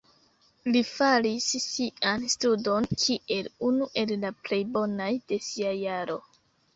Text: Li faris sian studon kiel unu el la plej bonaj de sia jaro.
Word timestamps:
Li 0.75 0.79
faris 0.91 1.49
sian 1.65 2.23
studon 2.35 2.87
kiel 3.01 3.49
unu 3.67 3.89
el 4.05 4.15
la 4.23 4.31
plej 4.47 4.59
bonaj 4.79 5.11
de 5.33 5.39
sia 5.49 5.75
jaro. 5.83 6.17